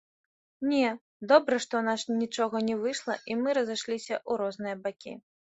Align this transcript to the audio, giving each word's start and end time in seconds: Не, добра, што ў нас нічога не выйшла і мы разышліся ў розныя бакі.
Не, 0.69 0.87
добра, 1.31 1.59
што 1.65 1.73
ў 1.81 1.89
нас 1.89 2.01
нічога 2.23 2.63
не 2.71 2.79
выйшла 2.81 3.19
і 3.33 3.39
мы 3.43 3.49
разышліся 3.61 4.15
ў 4.29 4.31
розныя 4.45 4.75
бакі. 4.89 5.17